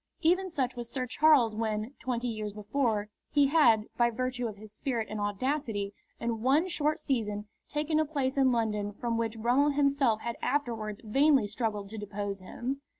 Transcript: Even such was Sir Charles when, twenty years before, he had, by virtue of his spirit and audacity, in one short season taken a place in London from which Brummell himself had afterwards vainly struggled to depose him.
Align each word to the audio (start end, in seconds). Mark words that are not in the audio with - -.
Even 0.21 0.49
such 0.49 0.75
was 0.75 0.89
Sir 0.89 1.05
Charles 1.05 1.55
when, 1.55 1.93
twenty 1.99 2.27
years 2.27 2.53
before, 2.53 3.09
he 3.29 3.45
had, 3.49 3.83
by 3.97 4.09
virtue 4.09 4.47
of 4.47 4.55
his 4.57 4.73
spirit 4.73 5.07
and 5.11 5.21
audacity, 5.21 5.93
in 6.19 6.41
one 6.41 6.67
short 6.67 6.97
season 6.97 7.45
taken 7.69 7.99
a 7.99 8.05
place 8.05 8.35
in 8.35 8.51
London 8.51 8.93
from 8.93 9.15
which 9.15 9.37
Brummell 9.37 9.69
himself 9.75 10.21
had 10.21 10.37
afterwards 10.41 11.01
vainly 11.03 11.45
struggled 11.45 11.87
to 11.89 11.99
depose 11.99 12.39
him. 12.39 12.81